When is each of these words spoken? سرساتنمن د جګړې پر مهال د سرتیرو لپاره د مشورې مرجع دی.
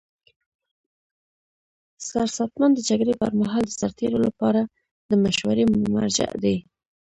سرساتنمن 2.07 2.71
د 2.75 2.79
جګړې 2.89 3.13
پر 3.21 3.31
مهال 3.39 3.63
د 3.67 3.71
سرتیرو 3.79 4.19
لپاره 4.27 4.61
د 5.09 5.11
مشورې 5.23 5.63
مرجع 5.95 6.31
دی. 6.43 6.55